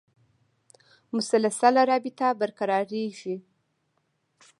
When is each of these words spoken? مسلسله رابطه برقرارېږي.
مسلسله 1.15 1.81
رابطه 1.89 2.27
برقرارېږي. 2.39 3.35